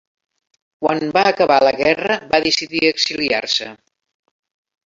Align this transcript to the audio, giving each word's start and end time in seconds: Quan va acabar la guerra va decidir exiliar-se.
Quan 0.85 1.03
va 1.17 1.23
acabar 1.33 1.59
la 1.67 1.75
guerra 1.83 2.17
va 2.33 2.41
decidir 2.49 2.83
exiliar-se. 2.93 3.73